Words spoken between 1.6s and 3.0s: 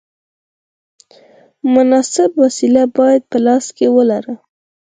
مناسبه وسیله